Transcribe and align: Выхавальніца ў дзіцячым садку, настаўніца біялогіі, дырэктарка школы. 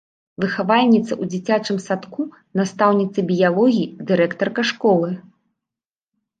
Выхавальніца 0.43 1.07
ў 1.07 1.23
дзіцячым 1.33 1.77
садку, 1.87 2.21
настаўніца 2.61 3.27
біялогіі, 3.29 3.87
дырэктарка 4.11 4.61
школы. 4.73 5.09